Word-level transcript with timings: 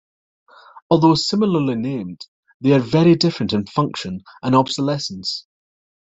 Although 0.89 1.13
similarly 1.13 1.75
named, 1.75 2.25
they 2.59 2.71
are 2.71 2.79
very 2.79 3.13
different 3.13 3.53
in 3.53 3.67
function 3.67 4.23
and 4.41 4.55
obsolescence. 4.55 5.45